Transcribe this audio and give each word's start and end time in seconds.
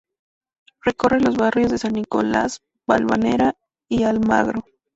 Recorre 0.83 1.19
los 1.21 1.37
barrios 1.37 1.69
de 1.69 1.77
San 1.77 1.93
Nicolás, 1.93 2.63
Balvanera 2.87 3.55
y 3.87 4.01
Almagro. 4.01 4.61